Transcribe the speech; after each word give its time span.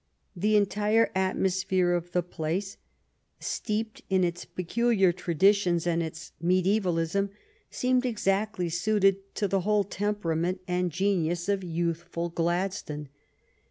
The 0.35 0.55
entire 0.55 1.11
at 1.13 1.35
mosphere 1.37 1.95
of 1.95 2.11
the 2.11 2.23
place, 2.23 2.77
steeped 3.39 4.01
in 4.09 4.23
its 4.23 4.45
peculiar 4.45 5.11
traditions 5.11 5.85
and 5.85 6.01
its 6.01 6.31
mediaevalism, 6.41 7.29
seemed 7.69 8.03
exactly 8.03 8.67
suited 8.67 9.35
to 9.35 9.47
the 9.47 9.61
whole 9.61 9.83
temperament 9.83 10.61
and 10.67 10.91
genius 10.91 11.47
of 11.47 11.59
ETON 11.59 11.69
AND 11.69 11.69
OXFORD 11.69 11.69
\^ 11.69 11.69
the 11.69 11.77
youthful 12.01 12.29
Gladstone. 12.29 13.09